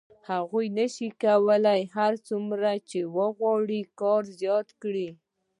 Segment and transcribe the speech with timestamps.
[0.07, 5.09] خو هغه نشي کولای هر څومره چې وغواړي کار زیات کړي